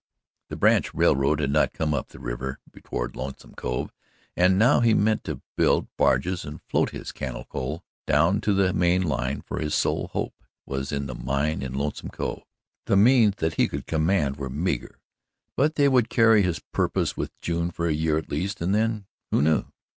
[0.49, 3.93] The branch railroad had not come up the river toward Lonesome Cove,
[4.35, 8.73] and now he meant to build barges and float his cannel coal down to the
[8.73, 10.33] main line, for his sole hope
[10.65, 12.41] was in the mine in Lonesome Cove.
[12.87, 14.97] The means that he could command were meagre,
[15.55, 19.05] but they would carry his purpose with June for a year at least and then
[19.29, 19.65] who knew?